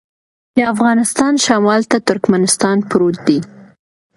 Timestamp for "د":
0.55-0.57